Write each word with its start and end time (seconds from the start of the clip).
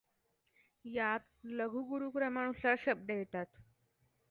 यात 0.85 1.25
लघुगुरूक्रमानुसार 1.51 2.75
शब्द 2.85 3.09
येतात. 3.11 3.45